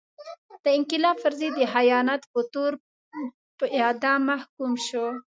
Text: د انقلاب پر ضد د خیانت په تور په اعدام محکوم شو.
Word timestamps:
د 0.63 0.65
انقلاب 0.77 1.15
پر 1.23 1.33
ضد 1.39 1.53
د 1.57 1.61
خیانت 1.73 2.21
په 2.33 2.41
تور 2.53 2.71
په 3.57 3.65
اعدام 3.79 4.19
محکوم 4.31 4.71
شو. 4.87 5.05